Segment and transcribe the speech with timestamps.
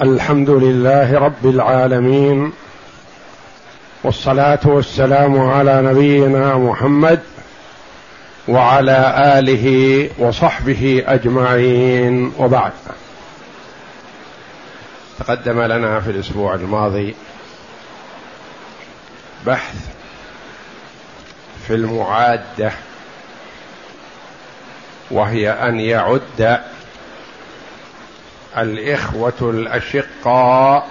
[0.00, 2.52] الحمد لله رب العالمين
[4.04, 7.20] والصلاة والسلام على نبينا محمد
[8.48, 12.72] وعلى آله وصحبه أجمعين وبعد.
[15.18, 17.14] تقدم لنا في الأسبوع الماضي
[19.46, 19.76] بحث
[21.66, 22.72] في المعادة
[25.10, 26.60] وهي أن يعد
[28.58, 30.88] الإخوة الأشقاء.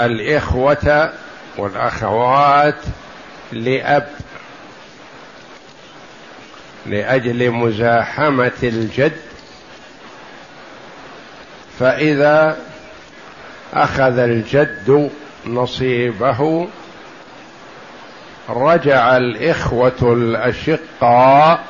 [0.00, 1.12] الإخوة
[1.56, 2.80] والأخوات
[3.52, 4.08] لأب.
[6.86, 9.16] لأجل مزاحمة الجد.
[11.78, 12.56] فإذا
[13.74, 15.10] أخذ الجد
[15.46, 16.68] نصيبه
[18.48, 21.64] رجع الإخوة الأشقاء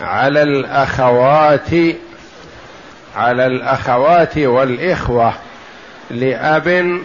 [0.00, 1.70] على الأخوات
[3.16, 5.32] على الأخوات والإخوة
[6.10, 7.00] لأب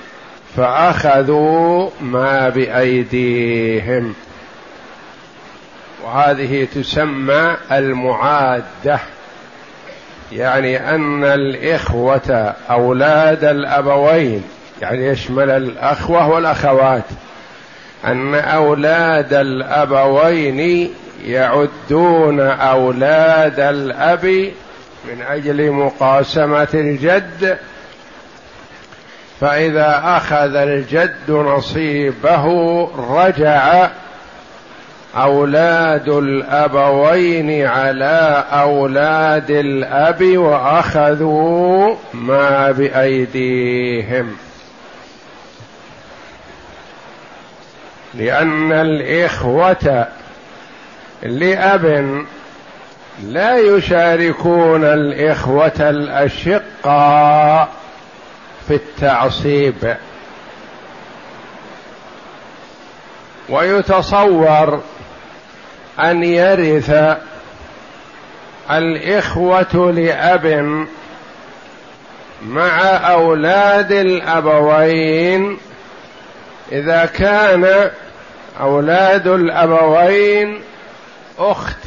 [0.57, 4.13] فأخذوا ما بأيديهم.
[6.03, 8.99] وهذه تسمى المعادة
[10.31, 14.43] يعني أن الإخوة أولاد الأبوين.
[14.81, 17.03] يعني يشمل الأخوة والأخوات؟
[18.05, 20.89] أن أولاد الأبوين
[21.23, 24.25] يعدون أولاد الأب
[25.05, 27.57] من أجل مقاسمة الجد
[29.41, 32.45] فإذا أخذ الجد نصيبه
[33.09, 33.89] رجع
[35.15, 44.35] أولاد الأبوين على أولاد الأب وأخذوا ما بأيديهم.
[48.13, 50.07] لأن الإخوة
[51.23, 52.25] لأب
[53.23, 57.69] لا يشاركون الإخوة الأشقاء
[58.67, 59.97] في التعصيب.
[63.49, 64.81] ويتصور
[65.99, 67.17] أن يرث
[68.71, 70.85] الإخوة لأب
[72.45, 72.79] مع
[73.11, 75.57] أولاد الأبوين.
[76.71, 77.91] إذا كان
[78.59, 80.64] أولاد الأبوين
[81.39, 81.77] أخت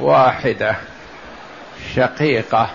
[0.00, 0.76] واحدة
[1.94, 2.68] شقيقة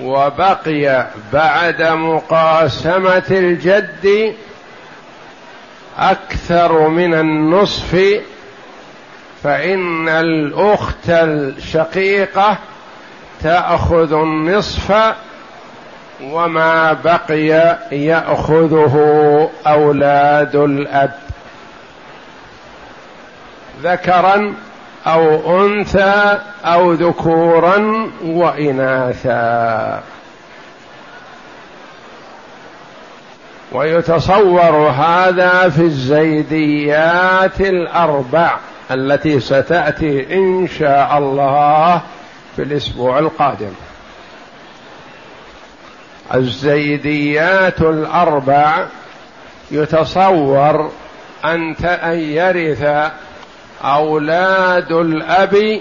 [0.00, 4.34] وبقي بعد مقاسمة الجد
[5.98, 8.20] أكثر من النصف
[9.42, 12.58] فإن الأخت الشقيقة
[13.42, 15.14] تأخذ النصف
[16.22, 21.12] وما بقي يأخذه أولاد الأب.
[23.82, 24.54] ذكرا
[25.06, 30.02] أو أنثى أو ذكورا واناثا.
[33.72, 38.56] ويتصور هذا في الزيديات الأربع
[38.90, 42.00] التي ستأتي إن شاء الله
[42.56, 43.72] في الأسبوع القادم.
[46.34, 48.86] الزيديات الأربع
[49.70, 50.90] يتصور
[51.44, 51.74] أن
[52.14, 53.10] يرث
[53.84, 55.80] أولاد الأب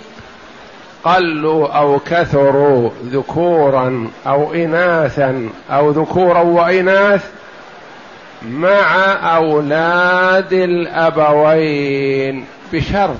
[1.04, 7.26] قلوا أو كثروا ذكورا أو إناثا أو ذكورا وإناث
[8.50, 8.96] مع
[9.36, 13.18] أولاد الأبوين بشرط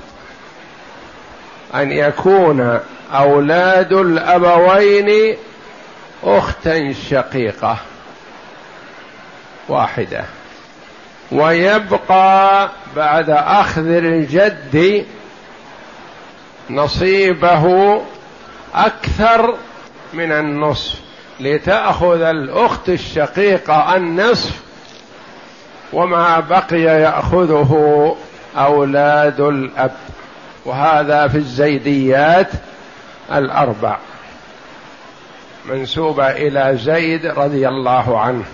[1.74, 2.80] أن يكون
[3.12, 5.36] أولاد الأبوين
[6.24, 7.76] أختا شقيقة
[9.68, 10.24] واحدة.
[11.32, 15.06] ويبقى بعد أخذ الجد
[16.70, 17.96] نصيبه
[18.74, 19.54] أكثر
[20.12, 21.00] من النصف
[21.40, 24.60] لتأخذ الأخت الشقيقة النصف
[25.92, 28.16] وما بقي يأخذه
[28.56, 29.92] أولاد الأب
[30.64, 32.48] وهذا في الزيديات
[33.32, 33.98] الأربع
[35.64, 38.44] منسوبة إلى زيد رضي الله عنه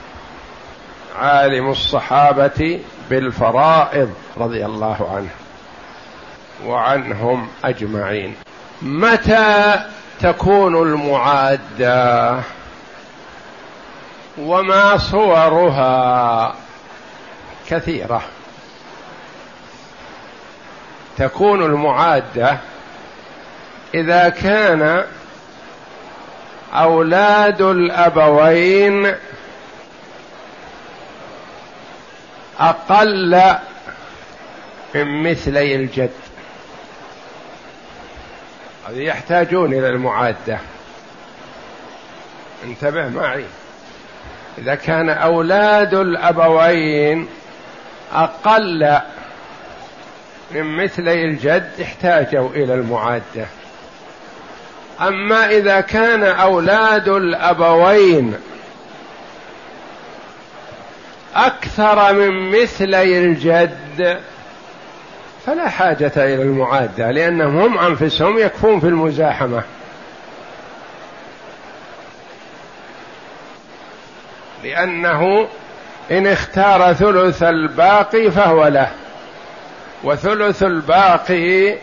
[1.19, 2.81] عالم الصحابة
[3.11, 5.31] بالفرائض رضي الله عنه
[6.67, 8.35] وعنهم أجمعين.
[8.83, 9.81] متى
[10.21, 12.41] تكون المعادة؟
[14.39, 16.55] وما صورها؟
[17.69, 18.23] كثيرة.
[21.19, 22.59] تكون المعادة
[23.95, 25.05] إذا كان
[26.73, 29.15] أولاد الأبوين
[32.61, 33.43] أقل
[34.95, 36.11] من مثلي الجد.
[38.89, 40.59] هذه يحتاجون إلى المعادة.
[42.65, 43.45] انتبه معي.
[44.59, 47.29] إذا كان أولاد الأبوين
[48.13, 48.99] أقل
[50.51, 53.47] من مثلي الجد احتاجوا إلى المعادة.
[55.01, 58.35] أما إذا كان أولاد الأبوين
[61.35, 64.21] أكثر من مثلي الجد.
[65.47, 69.63] فلا حاجة إلى المعادة لأنهم هم أنفسهم يكفون في المزاحمة.
[74.65, 75.49] لأنه
[76.11, 78.91] إن اختار ثلث الباقي فهو له
[80.05, 81.77] وثلث الباقي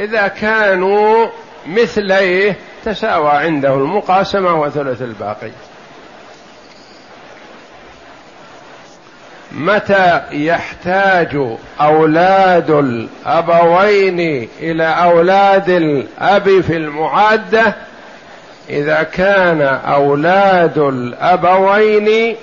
[0.00, 1.26] إذا كانوا
[1.66, 5.50] مثليه تساوى عنده المقاسمة وثلث الباقي.
[9.54, 17.74] متى يحتاج أولاد الأبوين إلى أولاد الأب في المعادة؟
[18.70, 22.36] إذا كان أولاد الأبوين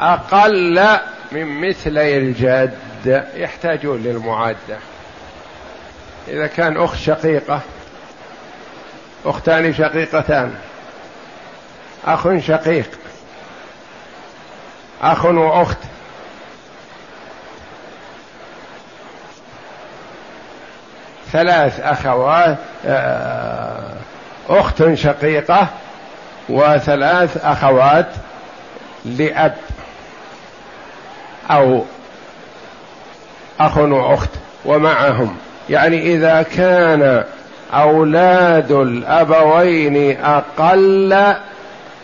[0.00, 0.86] أقل
[1.32, 4.76] من مثلي الجد يحتاجون للمعادة.
[6.28, 7.60] إذا كان أخت شقيقة
[9.24, 10.54] أختان شقيقتان
[12.06, 12.90] أخ شقيق
[15.02, 15.78] أخ وأخت
[21.32, 22.56] ثلاث أخوات
[22.86, 23.92] آه،
[24.48, 25.68] أخت شقيقة
[26.48, 28.06] وثلاث أخوات
[29.04, 29.54] لأب
[31.50, 31.84] أو
[33.60, 34.30] أخ وأخت
[34.64, 35.36] ومعهم.
[35.70, 37.24] يعني إذا كان
[37.72, 41.34] أولاد الأبوين أقل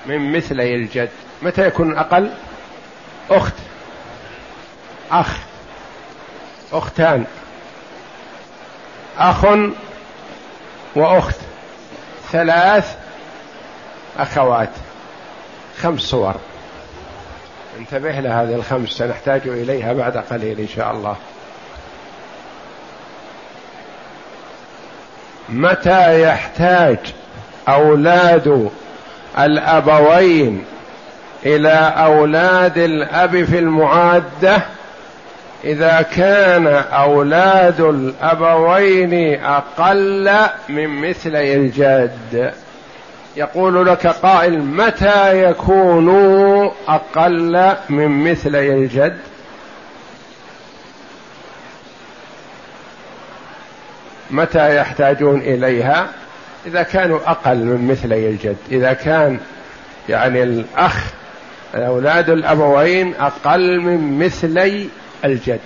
[0.06, 1.08] من مثلي الجد
[1.42, 2.30] متى يكون أقل؟
[3.30, 3.54] أخت
[5.10, 5.36] أخ
[6.72, 7.24] أختان.
[9.18, 9.44] أخ
[10.94, 11.36] وأخت.
[12.32, 12.96] ثلاث
[14.18, 14.70] أخوات.
[15.82, 16.34] خمس صور.
[17.78, 21.16] انتبه لهذه الخمس سنحتاج إليها بعد قليل إن شاء الله.
[25.48, 26.98] متى يحتاج
[27.68, 28.70] أولاد
[29.38, 30.64] الأبوين
[31.46, 34.62] إلى أولاد الأب في المعادة؟
[35.64, 40.30] إذا كان أولاد الأبوين أقل
[40.68, 42.52] من مثلي الجد
[43.36, 49.18] يقول لك قائل متى يكونوا أقل من مثلي الجد؟
[54.30, 56.08] متى يحتاجون إليها؟
[56.66, 58.56] إذا كانوا أقل من مثلي الجد.
[58.70, 59.38] إذا كان
[60.08, 61.12] يعني الأخ
[61.74, 64.88] أولاد الأبوين أقل من مثلي
[65.24, 65.60] الجد.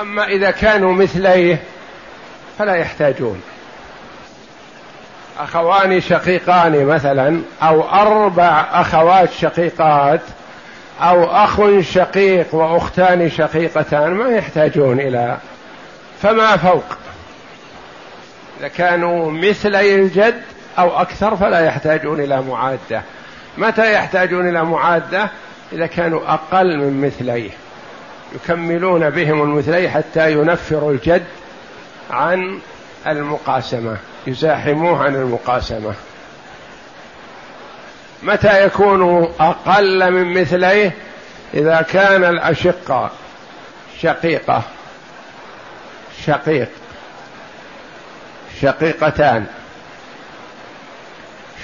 [0.00, 1.62] أما إذا كانوا مثليه
[2.58, 3.42] فلا يحتاجون.
[5.38, 10.20] أخوان شقيقان مثلا أو أربع أخوات شقيقات
[11.00, 15.36] أو أخ شقيق وأختان شقيقتان ما يحتاجون إلى
[16.22, 16.84] فما فوق.
[18.60, 20.42] إذا كانوا مثلي الجد
[20.78, 23.02] أو أكثر فلا يحتاجون إلى معادة.
[23.58, 25.28] متى يحتاجون إلى معادة؟
[25.72, 27.50] إذا كانوا أقل من مثليه.
[28.34, 31.24] يكملون بهم المثلي حتى ينفروا الجد
[32.10, 32.60] عن
[33.06, 33.96] المقاسمة
[34.26, 35.94] يزاحموه عن المقاسمة.
[38.22, 40.96] متى يكون أقل من مثليه؟
[41.54, 43.10] إذا كان الأشقة
[44.00, 44.62] شقيقة
[46.26, 46.68] شقيق
[48.60, 49.46] شقيقتان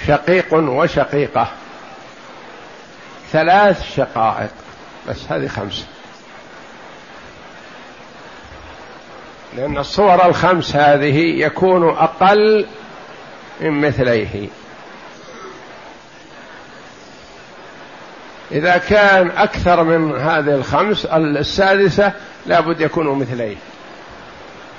[0.07, 1.47] شقيق وشقيقة.
[3.31, 4.51] ثلاث شقائق
[5.07, 5.85] بس هذه خمسة.
[9.57, 12.65] لأن الصور الخمس هذه يكون أقل
[13.61, 14.47] من مثليه.
[18.51, 22.13] إذا كان أكثر من هذه الخمس السادسة
[22.45, 23.55] لابد يكونوا مثليه.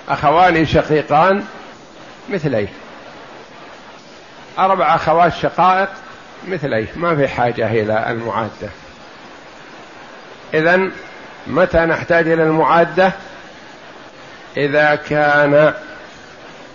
[0.08, 1.44] أخوان شقيقان
[2.28, 2.68] مثليه.
[4.58, 5.88] أربع أخوات شقائق
[6.48, 6.86] مثليه.
[6.96, 8.70] ما في حاجة إلى المعادة.
[10.54, 10.90] إذا
[11.46, 13.12] متى نحتاج إلى المعادة؟
[14.56, 15.74] إذا كان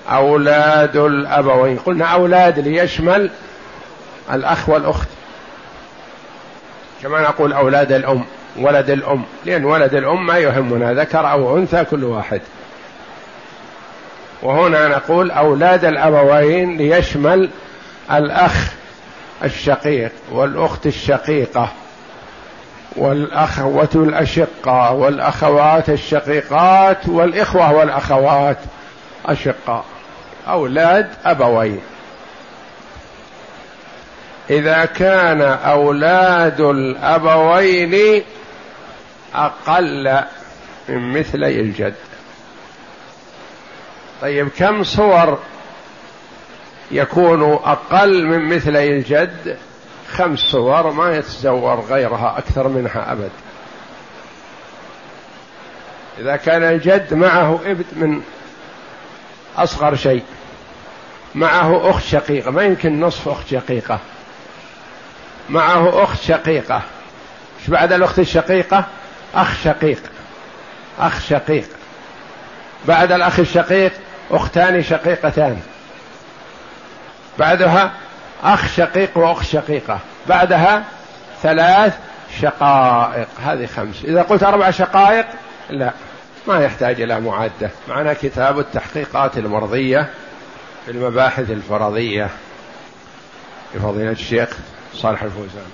[0.09, 1.77] أولاد الأبوين.
[1.77, 3.29] قلنا أولاد ليشمل
[4.33, 5.07] الأخ والأخت.
[7.03, 8.25] كما نقول أولاد الأم
[8.57, 9.23] ولد الأم.
[9.45, 12.41] لأن ولد الأم ما يهمنا ذكر أو أنثى كل واحد.
[14.43, 17.49] وهنا نقول أولاد الأبوين ليشمل
[18.11, 18.73] الأخ
[19.43, 21.71] الشقيق والأخت الشقيقة.
[22.95, 28.57] والأخوة الأشقاء والأخوات الشقيقات والإخوة والأخوات
[29.25, 29.85] أشقاء
[30.47, 31.81] أولاد أبوين.
[34.49, 38.23] إذا كان أولاد الأبوين
[39.35, 40.23] أقل
[40.89, 41.95] من مثلي الجد.
[44.21, 45.39] طيب كم صور
[46.91, 49.57] يكون أقل من مثلي الجد؟
[50.17, 53.31] خمس صور ما يتزور غيرها أكثر منها أبد.
[56.19, 58.21] إذا كان الجد معه ابن من
[59.57, 60.23] أصغر شيء
[61.35, 63.99] معه أخت شقيقة ما يمكن نصف أخت شقيقة.
[65.49, 66.81] معه أخت شقيقة.
[67.59, 68.85] إيش بعد الأخت الشقيقة؟
[69.35, 70.01] أخ شقيق.
[70.99, 71.67] أخ شقيق.
[72.87, 73.91] بعد الأخ الشقيق
[74.31, 75.61] أختان شقيقتان.
[77.39, 77.91] بعدها
[78.43, 79.99] أخ شقيق وأخت شقيقة.
[80.27, 80.83] بعدها
[81.43, 81.97] ثلاث
[82.41, 83.27] شقائق.
[83.43, 84.03] هذه خمس.
[84.03, 85.25] إذا قلت أربع شقائق
[85.69, 85.91] لا
[86.47, 87.69] ما يحتاج إلى معدة.
[87.87, 90.09] معنا كتاب التحقيقات المرضية
[90.85, 92.29] في المباحث الفرضية.
[93.75, 94.49] لفضيلة الشيخ
[94.93, 95.71] صالح الفوزان.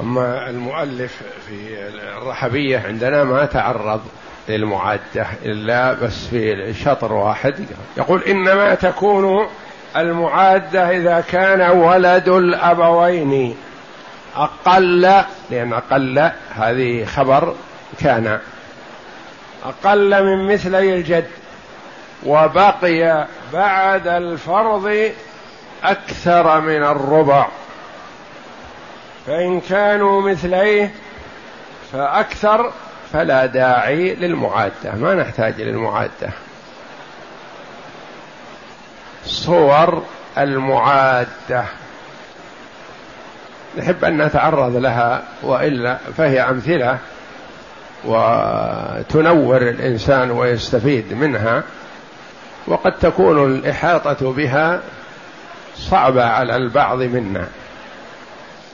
[0.00, 4.00] أما المؤلف في الرحبية عندنا ما تعرض.
[4.48, 7.54] للمعادة إلا بس في شطر واحد
[7.96, 9.48] يقول إنما تكون
[9.96, 13.56] المعادة إذا كان ولد الأبوين
[14.36, 15.00] أقل
[15.50, 17.54] لأن أقل هذه خبر
[18.00, 18.38] كان
[19.64, 21.26] أقل من مثلي الجد
[22.26, 25.12] وبقي بعد الفرض
[25.84, 27.46] أكثر من الربع.
[29.26, 30.94] فإن كانوا مثليه
[31.92, 32.72] فأكثر
[33.12, 36.30] فلا داعي للمعادة ما نحتاج للمعادة
[39.24, 40.02] صور
[40.38, 41.64] المعادة.
[43.78, 46.98] نحب أن نتعرض لها وإلا فهي أمثلة
[48.04, 51.62] وتنور الإنسان ويستفيد منها
[52.66, 54.80] وقد تكون الإحاطة بها
[55.76, 57.48] صعبة على البعض منا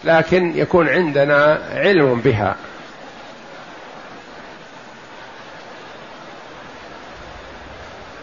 [0.04, 2.56] لكن يكون عندنا علم بها.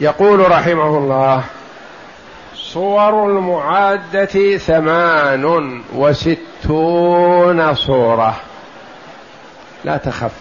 [0.01, 1.43] يقول رحمه الله
[2.55, 8.39] صور المعادة ثمان وستون صورة.
[9.83, 10.31] لا تخف.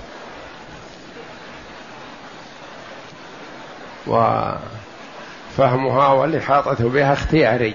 [4.06, 7.74] وفهمها والإحاطة بها اختياري.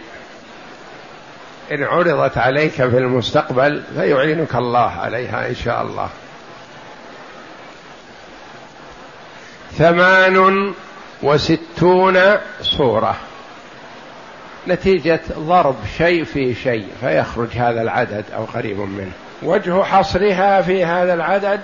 [1.71, 6.09] إن عرضت عليك في المستقبل فيعينك الله عليها إن شاء الله.
[9.77, 10.73] ثمان
[11.23, 12.19] وستون
[12.61, 13.15] صورة.
[14.67, 19.11] نتيجة ضرب شيء في شيء فيخرج هذا العدد أو قريب منه.
[19.43, 21.59] وجه حصرها في هذا العدد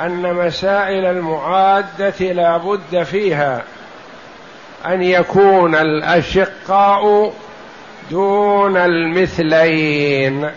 [0.00, 3.62] أن مسائل المعادة لا بد فيها
[4.86, 7.32] أن يكون الأشقاء
[8.10, 10.50] دون المثلين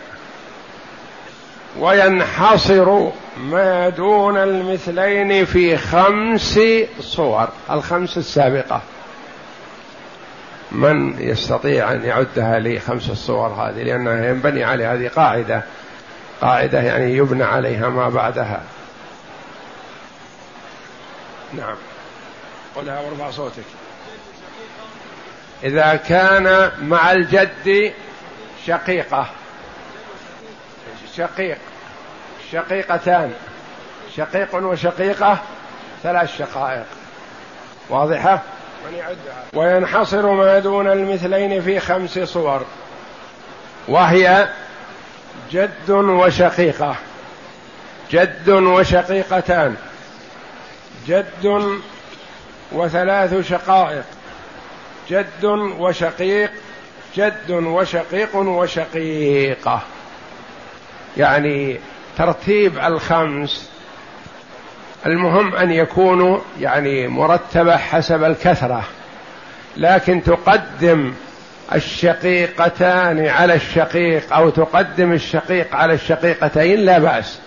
[1.79, 6.59] وينحصر ما دون المثلين في خمس
[6.99, 8.81] صور الخمس السابقة.
[10.71, 15.63] من يستطيع أن يعدها لي خمس الصور هذه؟ لأنها ينبني على هذه قاعدة.
[16.41, 18.61] قاعدة يعني يبنى عليها ما بعدها.
[21.53, 21.75] نعم.
[22.75, 23.63] قلها وارفع صوتك.
[25.63, 27.93] إذا كان مع الجد
[28.67, 29.29] شقيقة.
[31.17, 31.57] شقيق.
[32.53, 33.33] شقيقتان.
[34.15, 35.37] شقيق وشقيقة
[36.03, 36.85] ثلاث شقائق.
[37.89, 38.41] واضحة؟
[39.53, 42.65] وينحصر ما دون المثلين في خمس صور.
[43.87, 44.47] وهي
[45.51, 46.95] جد وشقيقة.
[48.11, 49.75] جد وشقيقتان.
[51.07, 51.71] جد
[52.71, 54.05] وثلاث شقائق.
[55.09, 55.45] جد
[55.79, 56.51] وشقيق
[57.15, 59.81] جد وشقيق وشقيقة.
[61.17, 61.79] يعني
[62.17, 63.69] ترتيب الخمس.
[65.05, 68.83] المهم أن يكونوا يعني مرتبة حسب الكثرة
[69.77, 71.13] لكن تقدم
[71.75, 77.39] الشقيقتان على الشقيق أو تقدم الشقيق على الشقيقتين لا بأس.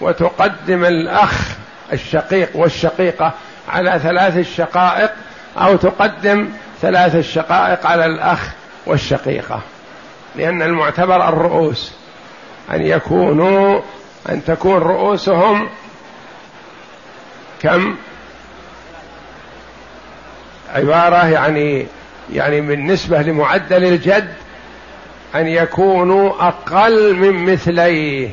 [0.00, 1.56] وتقدم الأخ
[1.92, 3.32] الشقيق والشقيقة
[3.68, 5.10] على ثلاث الشقائق
[5.56, 6.48] أو تقدم
[6.82, 8.50] ثلاث الشقائق على الأخ
[8.86, 9.60] والشقيقة
[10.36, 11.92] لأن المعتبر الرؤوس.
[12.70, 13.80] أن يكونوا
[14.28, 15.68] أن تكون رؤوسهم
[17.62, 17.96] كم؟
[20.74, 21.86] عبارة يعني
[22.32, 24.32] يعني بالنسبة لمعدل الجد
[25.34, 28.30] أن يكونوا أقل من مثليه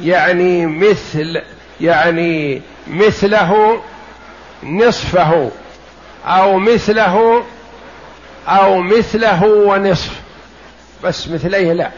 [0.00, 1.42] يعني مثل
[1.80, 3.80] يعني مثله
[4.62, 5.50] نصفه
[6.26, 7.44] أو مثله
[8.48, 10.20] أو مثله ونصف
[11.04, 11.90] بس مثليه لا.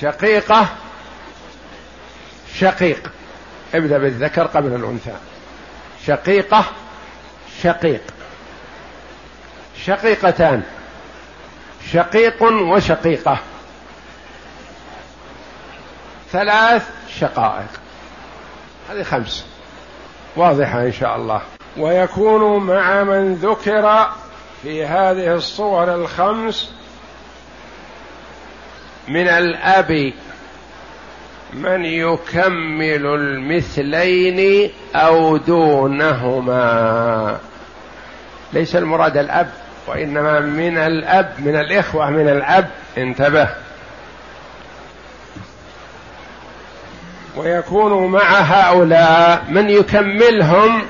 [0.00, 0.68] شقيقة
[2.54, 3.10] شقيق.
[3.74, 5.16] ابدأ بالذكر قبل الأنثى.
[6.06, 6.64] شقيقة
[7.62, 8.02] شقيق.
[9.84, 10.62] شقيقتان.
[11.92, 13.38] شقيق وشقيقة.
[16.32, 16.88] ثلاث
[17.18, 17.68] شقائق.
[18.90, 19.46] هذه خمس.
[20.36, 21.42] واضحة إن شاء الله.
[21.76, 24.10] ويكون مع من ذكر
[24.62, 26.77] في هذه الصور الخمس
[29.08, 30.12] من الأب
[31.52, 37.38] من يكمل المثلين أو دونهما.
[38.52, 39.50] ليس المراد الأب
[39.86, 42.68] وإنما من الأب من الإخوة من الأب.
[42.98, 43.48] انتبه.
[47.36, 50.82] ويكون مع هؤلاء من يكملهم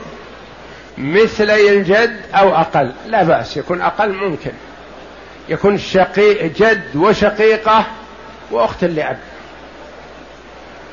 [0.99, 2.93] مثلي الجد أو أقل.
[3.07, 4.53] لا بأس يكون أقل ممكن.
[5.49, 7.87] يكون شقيق جد وشقيقة
[8.51, 9.19] وأخت لأب.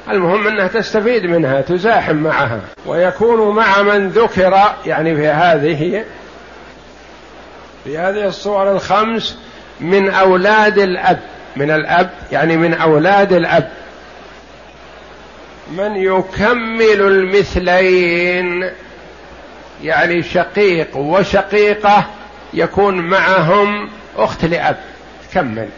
[0.09, 6.05] المهم أنها تستفيد منها تزاحم معها ويكون مع من ذكر يعني في هذه
[7.83, 9.37] في هذه الصور الخمس
[9.79, 11.19] من أولاد الأب
[11.55, 13.71] من الأب يعني من أولاد الأب.
[15.71, 18.71] من يكمل المثلين
[19.83, 22.05] يعني شقيق وشقيقة
[22.53, 24.77] يكون معهم أخت لأب.
[25.33, 25.69] كمل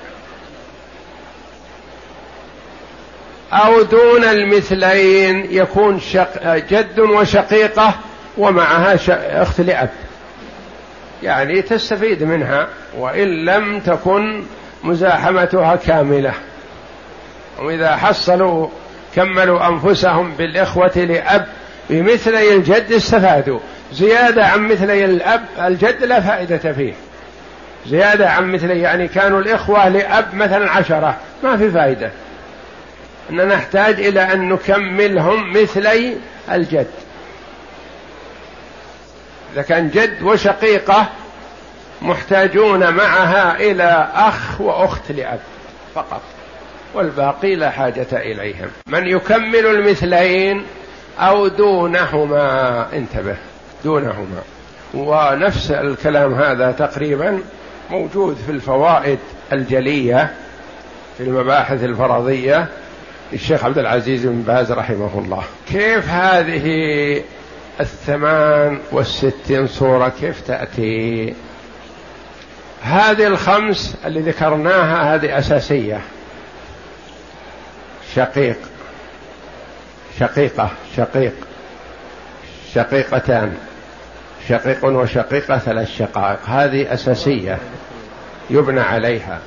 [3.53, 7.95] أو دون المثلين يكون شق جد وشقيقة
[8.37, 8.99] ومعها
[9.41, 9.89] أخت لأب.
[11.23, 14.43] يعني تستفيد منها وإن لم تكن
[14.83, 16.33] مزاحمتها كاملة.
[17.59, 18.67] وإذا حصلوا
[19.15, 21.47] كملوا أنفسهم بالإخوة لأب
[21.89, 23.59] بمثلي الجد استفادوا.
[23.93, 26.93] زيادة عن مثلي الأب الجد لا فائدة فيه.
[27.87, 32.11] زيادة عن مثلي يعني كانوا الإخوة لأب مثلا عشرة ما في فائدة.
[33.29, 36.17] أن نحتاج إلى أن نكملهم مثلي
[36.51, 36.87] الجد.
[39.53, 41.09] إذا كان جد وشقيقة
[42.01, 45.39] محتاجون معها إلى أخ وأخت لأب
[45.95, 46.21] فقط
[46.93, 48.67] والباقي لا حاجة إليهم.
[48.87, 50.65] من يكمل المثلين
[51.19, 53.35] أو دونهما انتبه
[53.83, 54.41] دونهما.
[54.93, 57.39] ونفس الكلام هذا تقريبا
[57.89, 59.19] موجود في الفوائد
[59.53, 60.33] الجلية
[61.17, 62.67] في المباحث الفرضية
[63.31, 65.43] للشيخ عبد العزيز بن باز رحمه الله.
[65.69, 67.23] كيف هذه
[67.79, 71.33] الثمان والستين صورة كيف تأتي؟
[72.81, 76.01] هذه الخمس اللي ذكرناها هذه أساسية.
[78.15, 78.57] شقيق.
[80.19, 80.69] شقيقة.
[80.97, 81.33] شقيق.
[82.73, 83.57] شقيقتان.
[84.49, 86.39] شقيق وشقيقة ثلاث شقائق.
[86.45, 87.57] هذه أساسية.
[88.49, 89.39] يبنى عليها.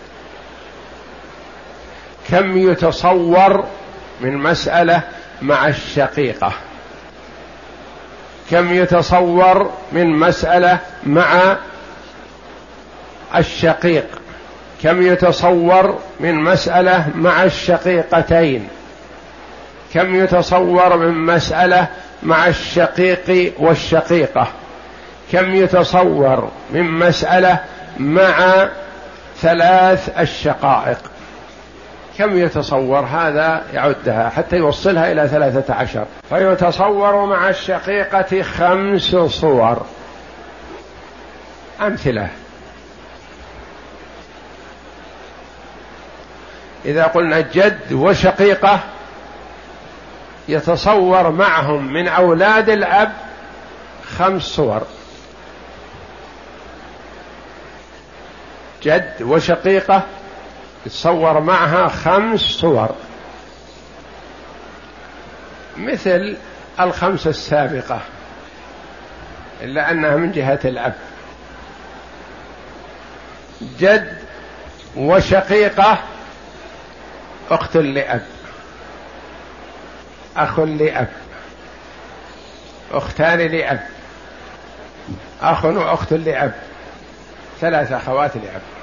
[2.29, 3.65] كم يتصور
[4.21, 5.03] من مسألة
[5.43, 6.53] مع الشقيقة؟
[8.51, 11.57] كم يتصور من مسألة مع
[13.37, 14.07] الشقيق؟
[14.83, 18.69] كم يتصور من مسألة مع الشقيقتين؟
[19.95, 21.87] كم يتصور من مسألة
[22.23, 24.47] مع الشقيق والشقيقة؟
[25.33, 27.59] كم يتصور من مسألة
[27.99, 28.69] مع
[29.41, 31.10] ثلاث الشقائق؟
[32.21, 36.07] كم يتصور؟ هذا يعدها حتى يوصلها إلى ثلاثة عشر.
[36.29, 39.87] فيتصور مع الشقيقة خمس صور.
[41.81, 42.29] أمثلة.
[46.85, 48.81] إذا قلنا جد وشقيقة
[50.49, 53.13] يتصور معهم من أولاد الأب
[54.19, 54.83] خمس صور.
[58.83, 60.03] جد وشقيقة
[60.87, 62.95] يتصور معها خمس صور.
[65.77, 66.37] مثل
[66.81, 68.01] الخمس السابقة
[69.61, 70.95] إلا أنها من جهة الأب.
[73.79, 74.19] جد
[74.97, 75.99] وشقيقة
[77.51, 78.27] أخت لأب.
[80.37, 81.09] أخ لأب.
[82.93, 83.87] أختان لأب.
[85.43, 86.53] أخ وأخت لأب.
[87.61, 88.80] ثلاث أخوات لأب.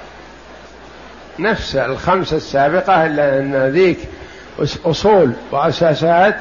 [1.38, 3.98] نفس الخمسة السابقة إلا أن ذيك
[4.84, 6.36] أصول وأساسات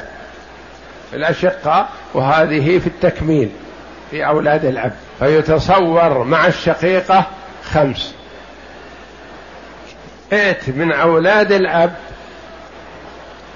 [1.10, 3.50] في الأشقة وهذه في التكميل
[4.12, 4.94] في أولاد الأب.
[5.20, 7.26] فيتصور مع الشقيقة
[7.72, 8.14] خمس.
[10.34, 11.96] ائت من أولاد الأب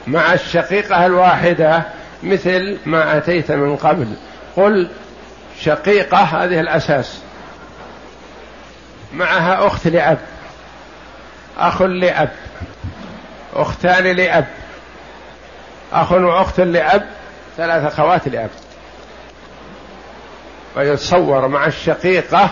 [0.08, 1.84] مع الشقيقة الواحدة
[2.24, 4.08] مثل ما أتيت من قبل.
[4.56, 4.90] قل
[5.60, 7.20] شقيقة هذه الأساس.
[9.14, 10.18] معها أخت لأب.
[11.68, 12.30] أخ لأب
[13.54, 14.48] أختان لأب.
[15.94, 17.06] أخ وأخت لأب
[17.58, 18.50] ثلاث أخوات لأب.
[20.76, 22.50] ويتصور مع الشقيقة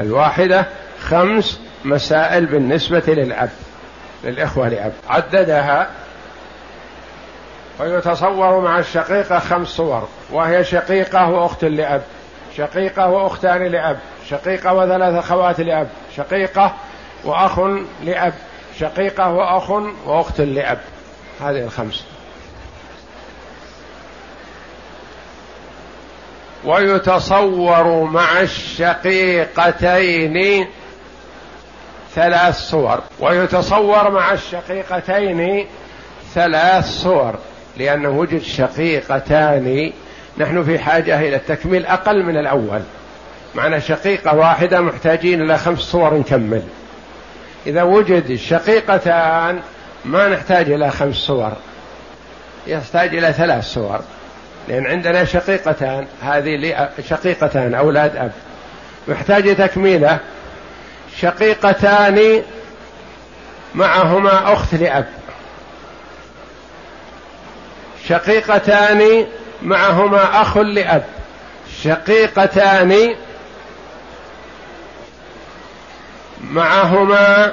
[0.00, 0.66] الواحدة
[1.00, 3.50] خمس مسائل بالنسبة للأب
[4.24, 4.92] للإخوة لأب.
[5.08, 5.90] عددها.
[7.80, 12.02] ويتصور مع الشقيقة خمس صور وهي شقيقة وأخت لأب
[12.56, 16.74] شقيقة وأختان لأب شقيقة وثلاث أخوات لأب شقيقة
[17.24, 17.60] وأخ
[18.04, 18.32] لأب
[18.78, 19.70] شقيقة وأخ
[20.06, 20.78] وأخت لأب.
[21.40, 22.04] هذه الخمس.
[26.64, 29.86] ويتصور مع الشقيقتين
[32.14, 33.00] ثلاث صور.
[33.20, 35.66] ويتصور مع الشقيقتين
[36.34, 37.34] ثلاث صور.
[37.76, 39.92] لأنه وجد شقيقتان.
[40.38, 42.82] نحن في حاجة إلى التكميل أقل من الأول.
[43.54, 46.62] معنا شقيقة واحدة محتاجين إلى خمس صور نكمل.
[47.66, 49.60] إذا وجد شقيقتان
[50.04, 51.52] ما نحتاج إلى خمس صور.
[52.66, 54.00] يحتاج إلى ثلاث صور.
[54.68, 58.32] لأن عندنا شقيقتان هذه شقيقتان أولاد أب.
[59.08, 60.18] محتاج تكميله
[61.20, 62.42] شقيقتان
[63.74, 65.06] معهما أخت لأب.
[68.08, 69.26] شقيقتان
[69.62, 71.04] معهما أخ لأب.
[71.82, 73.14] شقيقتان
[76.44, 77.52] معهما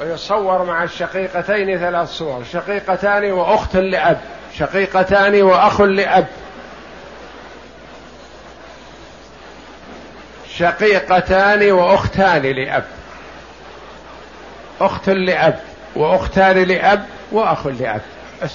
[0.00, 4.20] ويصور مع الشقيقتين ثلاث صور شقيقتان وأخت لأب
[4.58, 6.26] شقيقتان وأخ لأب.
[10.56, 12.84] شقيقتان وأختان لأب.
[14.80, 15.60] أخت لأب
[15.96, 18.00] وأختان لأب وأخ لأب.
[18.42, 18.52] بس.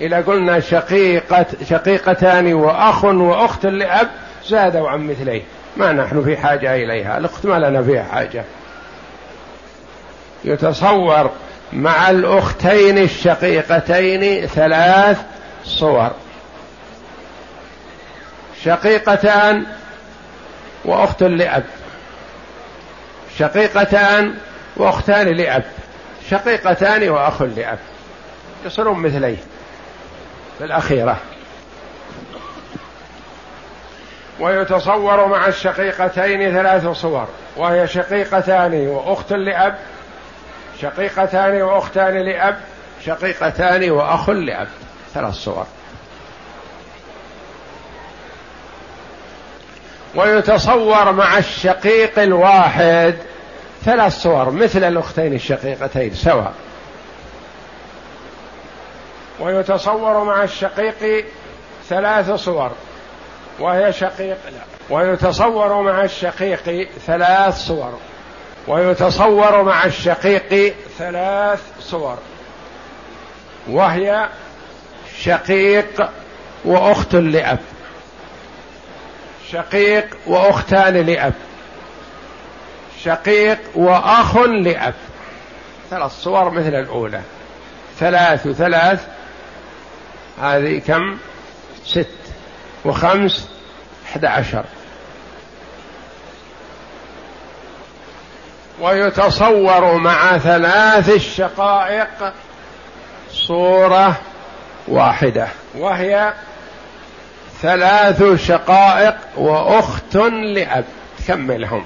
[0.00, 4.10] إذا قلنا شقيقة شقيقتان وأخ وأخت لأب
[4.48, 5.42] زادوا عن مثليه
[5.76, 7.18] ما نحن في حاجة إليها.
[7.18, 8.44] الأخت ما لنا فيها حاجة.
[10.44, 11.30] يتصور
[11.72, 15.20] مع الأختين الشقيقتين ثلاث
[15.64, 16.10] صور.
[18.64, 19.66] شقيقتان
[20.84, 21.64] وأخت لأب.
[23.38, 24.34] شقيقتان
[24.76, 25.64] وأختان لأب.
[26.30, 27.78] شقيقتان وأخ لأب.
[28.66, 29.36] يصيرون مثليه
[30.58, 31.16] في الأخيرة.
[34.40, 39.78] ويتصور مع الشقيقتين ثلاث صور وهي شقيقتان وأخت لأب
[40.80, 42.56] شقيقتان وأختان لأب
[43.06, 44.68] شقيقتان وأخ لأب
[45.14, 45.66] ثلاث صور.
[50.14, 53.14] ويتصور مع الشقيق الواحد
[53.84, 56.52] ثلاث صور مثل الأختين الشقيقتين سواء
[59.40, 61.24] ويتصور مع الشقيق
[61.88, 62.70] ثلاث صور
[63.60, 64.96] وهي شقيق لا.
[64.96, 67.98] ويتصور مع الشقيق ثلاث صور.
[68.68, 72.18] ويتصور مع الشقيق ثلاث صور.
[73.68, 74.28] وهي
[75.20, 76.10] شقيق
[76.64, 77.58] وأخت لأب.
[79.50, 81.34] شقيق وأختان لأب.
[83.04, 84.94] شقيق وأخ لأب.
[85.90, 87.20] ثلاث صور مثل الأولى.
[87.98, 89.06] ثلاث وثلاث
[90.42, 91.18] هذه كم؟
[91.84, 92.23] ست.
[92.84, 93.48] وخمس
[94.06, 94.64] إحدى عشر.
[98.80, 102.32] ويتصور مع ثلاث الشقائق
[103.30, 104.16] صورة
[104.88, 106.32] واحدة وهي
[107.62, 110.16] ثلاث شقائق وأخت
[110.54, 110.84] لأب.
[111.18, 111.84] تكملهم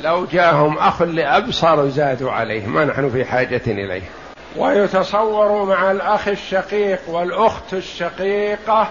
[0.00, 4.02] لو جاءهم أخ لأب صاروا زادوا عليه ما نحن في حاجة إليه.
[4.56, 8.88] ويتصور مع الأخ الشقيق والأخت الشقيقة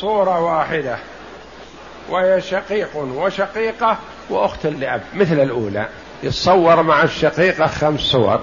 [0.00, 0.98] صورة واحدة.
[2.08, 3.98] وهي شقيق وشقيقة
[4.30, 5.88] وأخت لأب مثل الأولى.
[6.22, 8.40] يتصور مع الشقيقة خمس صور.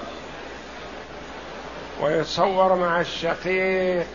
[2.01, 4.07] ويتصور مع الشقيقتين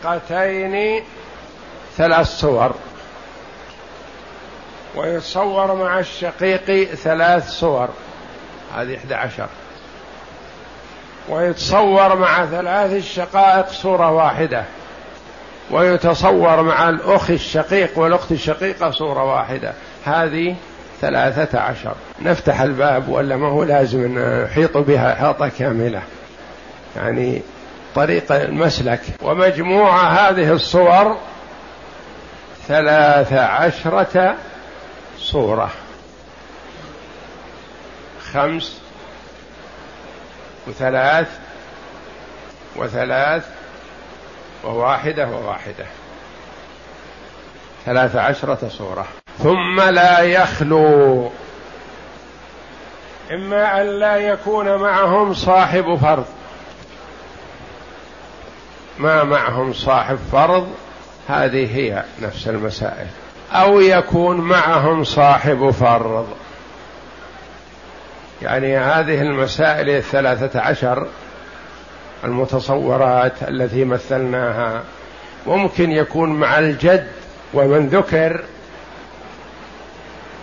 [1.97, 2.73] ثلاث صور.
[4.95, 7.89] ويتصور مع الشقيق ثلاث صور.
[8.75, 9.47] هذه إحدى عشر.
[11.29, 14.65] ويتصور مع ثلاث الشقائق صورة واحدة.
[15.71, 19.73] ويتصور مع الأخ الشقيق والأخت الشقيقة صورة واحدة.
[20.05, 20.55] هذه
[21.01, 21.95] ثلاثة عشر.
[22.21, 26.01] نفتح الباب ولا ما هو لازم نحيط بها إحاطة كاملة.
[26.95, 27.41] يعني
[27.95, 29.01] طريق المسلك.
[29.21, 31.17] ومجموع هذه الصور
[32.67, 34.35] ثلاث عشرة
[35.19, 35.71] صورة.
[38.33, 38.81] خمس
[40.67, 41.27] وثلاث
[42.75, 43.54] وثلاث
[44.65, 45.85] وواحدة وواحدة.
[47.85, 49.05] ثلاث عشرة صورة.
[49.43, 51.31] ثم لا يخلو.
[53.31, 56.25] إما أن لا يكون معهم صاحب فرض.
[58.99, 60.67] ما معهم صاحب فرض؟
[61.29, 63.07] هذه هي نفس المسائل.
[63.51, 66.27] أو يكون معهم صاحب فرض.
[68.41, 71.07] يعني هذه المسائل الثلاثة عشر
[72.23, 74.83] المتصورات التي مثلناها.
[75.47, 77.07] ممكن يكون مع الجد
[77.53, 78.43] ومن ذكر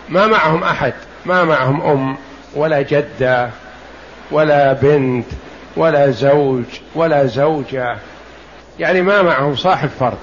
[0.08, 0.94] ما معهم أحد
[1.26, 2.16] ما معهم أم
[2.54, 3.50] ولا جدة
[4.30, 5.26] ولا بنت
[5.76, 7.98] ولا زوج ولا زوجة.
[8.78, 10.18] يعني ما معهم صاحب فرض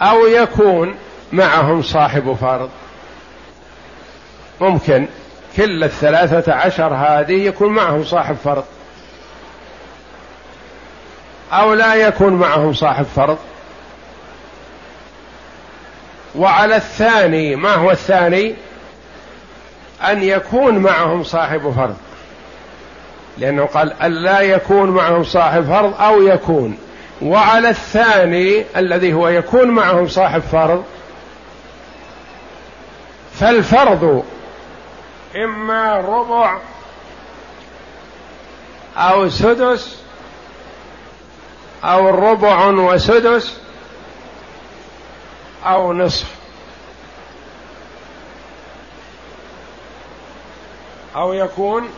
[0.00, 0.94] أو يكون
[1.32, 2.70] معهم صاحب فرض
[4.60, 5.06] ممكن.
[5.58, 8.64] كل الثلاثة عشر هذه يكون معهم صاحب فرض.
[11.52, 13.38] أو لا يكون معهم صاحب فرض.
[16.36, 18.54] وعلى الثاني ما هو الثاني؟
[20.10, 21.96] أن يكون معهم صاحب فرض.
[23.38, 26.78] لأنه قال أن لا يكون معهم صاحب فرض أو يكون.
[27.22, 30.84] وعلى الثاني الذي هو يكون معهم صاحب فرض
[33.40, 34.24] فالفرض
[35.44, 36.58] إما ربع
[38.96, 39.98] أو سدس
[41.84, 43.56] أو ربع وسدس
[45.64, 46.34] أو نصف
[51.16, 51.88] أو يكون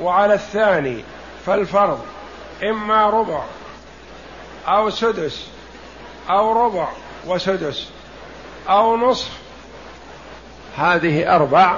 [0.00, 1.04] وعلى الثاني
[1.46, 2.00] فالفرض
[2.62, 3.42] إما ربع
[4.68, 5.46] أو سدس
[6.30, 6.88] أو ربع
[7.26, 7.88] وسدس
[8.68, 9.30] أو نصف.
[10.76, 11.76] هذه أربع.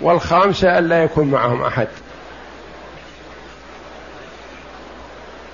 [0.00, 1.88] والخامسة ألا يكون معهم أحد.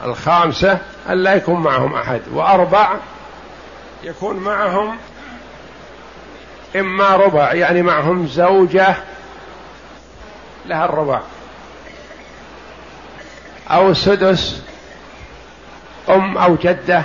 [0.05, 0.79] الخامسة
[1.11, 2.21] ألا يكون معهم أحد.
[2.33, 2.97] وأربع
[4.03, 4.97] يكون معهم
[6.77, 8.97] إما ربع يعني معهم زوجة
[10.67, 11.21] لها الربع.
[13.71, 14.63] أو سدس
[16.09, 17.03] أم أو جدة.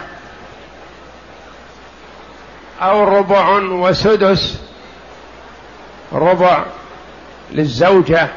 [2.81, 4.61] أو ربع وسدس
[6.13, 6.65] ربع
[7.51, 8.27] للزوجة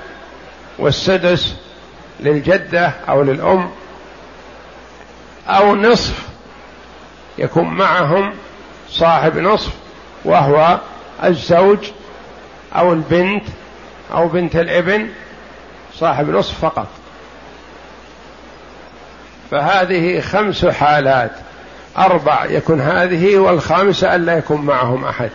[0.79, 1.55] والسدس
[2.21, 3.71] للجدة أو للأم
[5.49, 6.29] أو نصف
[7.39, 8.33] يكون معهم
[8.89, 9.73] صاحب نصف
[10.25, 10.81] وهو
[11.25, 11.91] الزوج
[12.77, 13.45] أو البنت
[14.13, 15.09] أو بنت الابن
[15.95, 16.89] صاحب نصف فقط.
[19.51, 21.31] فهذه خمس حالات.
[21.99, 25.31] أربع يكون هذه والخامسة ألا يكون معهم أحد.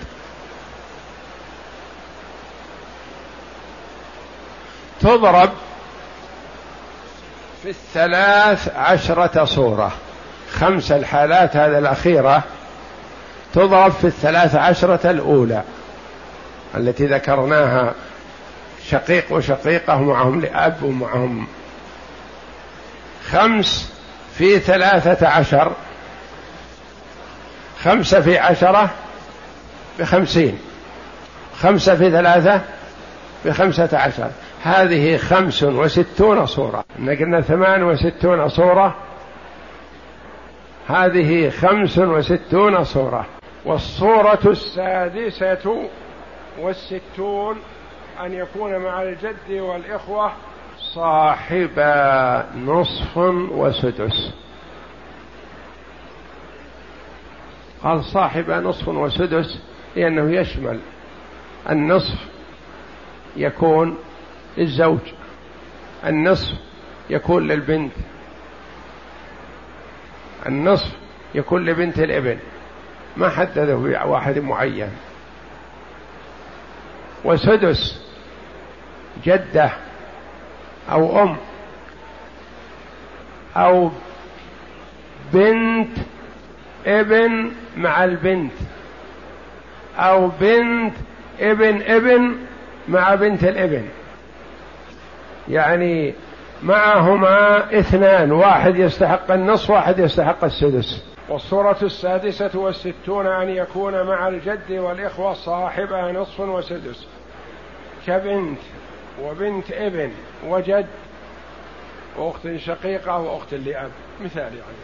[5.09, 5.49] تضرب
[7.63, 9.91] في الثلاث عشرة صورة.
[10.53, 12.43] خمس الحالات هذه الأخيرة
[13.53, 15.63] تضرب في الثلاث عشرة الأولى.
[16.75, 17.93] التي ذكرناها
[18.89, 21.47] شقيق وشقيقة معهم لأب ومعهم
[23.31, 23.93] خمس
[24.37, 25.71] في ثلاثة عشر.
[27.83, 28.89] خمسة في عشرة
[29.99, 30.59] بخمسين.
[31.61, 32.61] خمسة في ثلاثة
[33.45, 34.29] بخمسة عشر.
[34.63, 36.85] هذه خمس وستون صورة.
[36.97, 38.95] قلنا ثمان وستون صورة.
[40.87, 43.25] هذه خمس وستون صورة.
[43.65, 45.89] والصورة السادسة
[46.59, 47.57] والستون
[48.25, 50.31] أن يكون مع الجد والإخوة
[50.77, 51.79] صاحب
[52.55, 53.17] نصف
[53.51, 54.33] وسدس.
[57.83, 59.59] قال صاحب نصف وسدس
[59.95, 60.79] لأنه يشمل.
[61.69, 62.19] النصف
[63.35, 63.97] يكون
[64.57, 64.99] للزوج.
[66.05, 66.53] النصف
[67.09, 67.91] يكون للبنت.
[70.45, 70.91] النصف
[71.35, 72.37] يكون لبنت الابن
[73.17, 74.91] ما حدده بواحد معين.
[77.25, 78.01] وسدس
[79.25, 79.71] جدة
[80.91, 81.37] أو أم
[83.57, 83.91] أو
[85.33, 85.97] بنت
[86.85, 88.53] ابن مع البنت
[89.97, 90.93] أو بنت
[91.39, 92.35] ابن ابن
[92.87, 93.85] مع بنت الابن.
[95.49, 96.13] يعني
[96.63, 101.03] معهما اثنان واحد يستحق النصف واحد يستحق السدس.
[101.29, 107.07] والصورة السادسة والستون أن يكون مع الجد والإخوة صاحبها نصف وسدس.
[108.07, 108.59] كبنت
[109.23, 110.11] وبنت ابن
[110.47, 110.85] وجد
[112.17, 113.91] وأخت شقيقة وأخت لأب.
[114.23, 114.79] مثال يعني.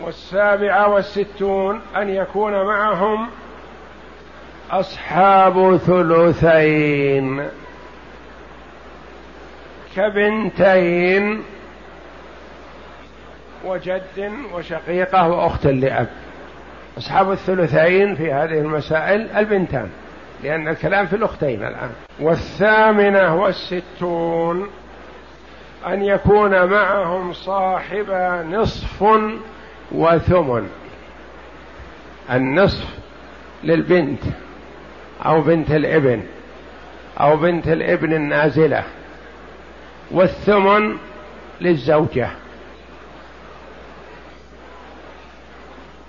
[0.00, 3.28] والسابعة والستون أن يكون معهم
[4.70, 7.48] أصحاب ثلثين.
[9.96, 11.42] كبنتين
[13.64, 16.08] وجد وشقيقة وأخت لأب.
[16.98, 19.90] أصحاب الثلثين في هذه المسائل البنتان
[20.42, 21.90] لأن الكلام في الأختين الآن.
[22.20, 24.70] والثامنة والستون
[25.86, 28.10] أن يكون معهم صاحب
[28.50, 29.04] نصف
[29.92, 30.68] وثمن.
[32.30, 32.98] النصف
[33.64, 34.22] للبنت
[35.26, 36.22] أو بنت الابن
[37.20, 38.84] أو بنت الابن النازلة.
[40.10, 40.96] والثمن
[41.60, 42.28] للزوجة.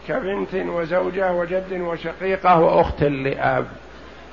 [0.07, 3.67] كبنت وزوجة وجد وشقيقة وأخت لأب.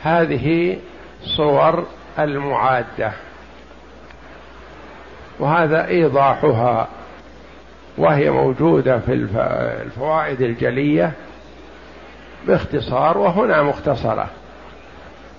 [0.03, 0.79] هذه
[1.22, 1.87] صور
[2.18, 3.12] المعادة.
[5.38, 6.88] وهذا إيضاحها.
[7.98, 9.12] وهي موجودة في
[9.83, 11.12] الفوائد الجلية
[12.46, 14.31] باختصار وهنا مختصرة.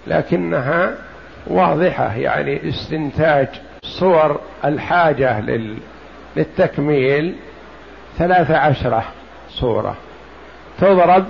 [0.07, 0.95] لكنها
[1.47, 3.47] واضحة يعني استنتاج
[3.99, 5.41] صور الحاجة
[6.35, 7.35] للتكميل
[8.17, 9.03] ثلاث عشرة
[9.49, 9.95] صورة
[10.79, 11.25] تضرب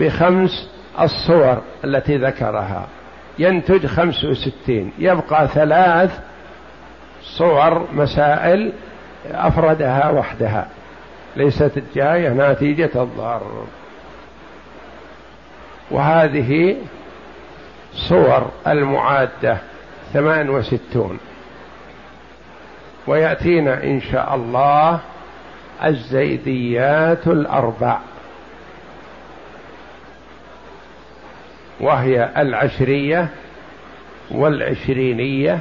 [0.00, 2.86] بخمس الصور التي ذكرها.
[3.38, 6.20] ينتج خمس وستين يبقى ثلاث
[7.22, 8.72] صور مسائل
[9.30, 10.68] أفردها وحدها.
[11.36, 13.66] ليست الجاية نتيجة الضرر.
[15.90, 16.76] وهذه
[17.92, 19.58] صور المعادة
[20.12, 21.18] ثمان وستون.
[23.06, 25.00] ويأتينا إن شاء الله
[25.84, 27.98] الزيديات الأربع
[31.80, 33.28] وهي العشرية
[34.30, 35.60] والعشرينية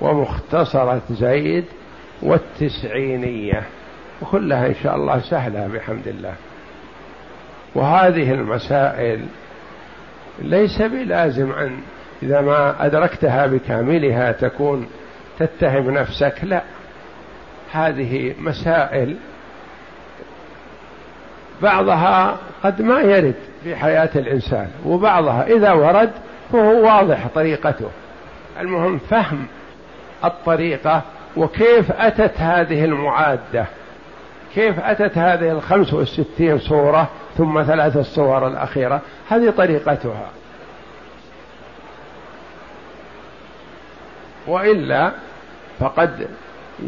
[0.00, 1.64] ومختصرة زيد
[2.22, 3.62] والتسعينية
[4.22, 6.34] وكلها إن شاء الله سهلة بحمد الله.
[7.74, 9.20] وهذه المسائل
[10.38, 11.78] ليس بلازم أن
[12.22, 14.86] إذا ما أدركتها بكاملها تكون
[15.38, 16.62] تتهم نفسك لا.
[17.72, 19.16] هذه مسائل
[21.62, 26.10] بعضها قد ما يرد في حياة الإنسان وبعضها إذا ورد
[26.52, 27.90] فهو واضح طريقته.
[28.60, 29.46] المهم فهم
[30.24, 31.02] الطريقة
[31.36, 33.66] وكيف أتت هذه المعادة
[34.54, 40.30] كيف أتت هذه الخمس والستين صورة ثم ثلاث الصور الأخيرة هذه طريقتها.
[44.46, 45.12] وإلا
[45.78, 46.28] فقد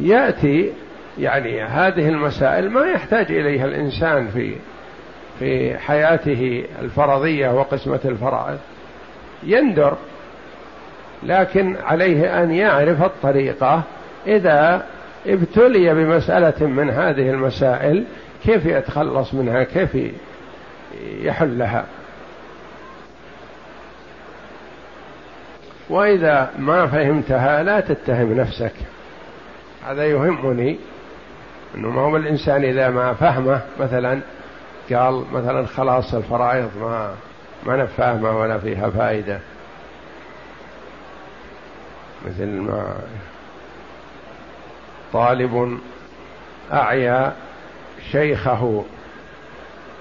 [0.00, 0.72] يأتي
[1.18, 4.54] يعني هذه المسائل ما يحتاج إليها الإنسان في
[5.38, 8.58] في حياته الفرضية وقسمة الفرائض.
[9.42, 9.96] يندر
[11.22, 13.82] لكن عليه أن يعرف الطريقة
[14.26, 14.86] إذا
[15.26, 18.04] ابتلي بمسألة من هذه المسائل
[18.44, 19.96] كيف يتخلص منها؟ كيف
[21.22, 21.84] يحلها؟
[25.88, 28.72] وإذا ما فهمتها لا تتهم نفسك.
[29.86, 30.78] هذا يهمني
[31.74, 34.20] أنه ما هو الإنسان إذا ما فهمه مثلا
[34.92, 37.14] قال مثلا خلاص الفرائض ما
[37.66, 39.40] ما أنا فاهمة ولا فيها فائدة
[42.26, 42.96] مثل ما
[45.12, 45.78] طالب
[46.72, 47.32] أعيا
[48.12, 48.84] شيخه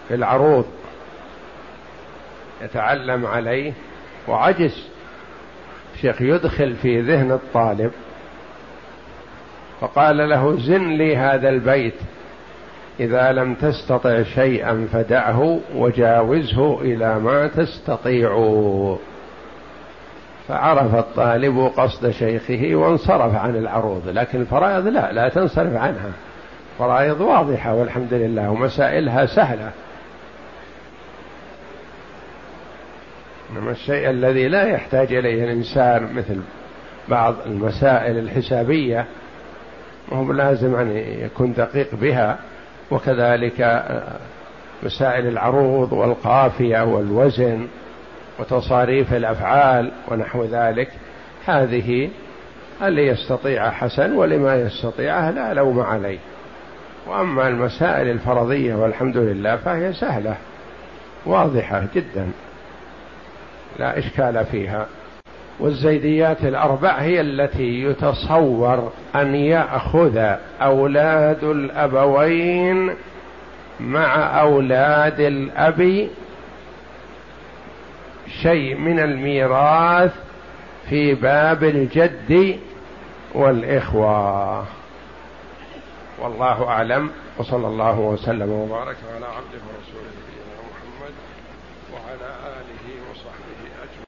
[0.07, 0.65] في العروض
[2.61, 3.73] يتعلم عليه
[4.27, 4.92] وعجز.
[6.03, 7.91] شيخ يدخل في ذهن الطالب
[9.81, 11.93] فقال له زن لي هذا البيت
[12.99, 18.29] إذا لم تستطع شيئا فدعه وجاوزه إلى ما تستطيع.
[20.47, 26.11] فعرف الطالب قصد شيخه وانصرف عن العروض لكن الفرائض لا لا تنصرف عنها.
[26.79, 29.71] فرائض واضحة والحمد لله ومسائلها سهلة.
[33.51, 36.41] إنما الشيء الذي لا يحتاج إليه الإنسان مثل
[37.09, 39.05] بعض المسائل الحسابية
[40.09, 42.39] وهو لازم أن يكون دقيق بها
[42.91, 43.83] وكذلك
[44.83, 47.67] مسائل العروض والقافية والوزن
[48.39, 50.89] وتصاريف الأفعال ونحو ذلك.
[51.45, 52.09] هذه
[52.83, 56.19] اللي يستطيع حسن ولما يستطيعه لا لوم عليه.
[57.07, 60.35] وأما المسائل الفرضية والحمد لله فهي سهلة
[61.25, 62.27] واضحة جدا.
[63.79, 64.87] لا إشكال فيها.
[65.59, 72.95] والزيديات الأربع هي التي يتصور أن يأخذ أولاد الأبوين
[73.79, 76.09] مع أولاد الأب
[78.41, 80.11] شيء من الميراث
[80.89, 82.59] في باب الجد
[83.35, 84.65] والإخوة.
[86.19, 87.09] والله أعلم.
[87.37, 91.13] وصلى الله وسلم وبارك على عبده ورسوله نبينا محمد
[91.93, 92.82] وعلى آله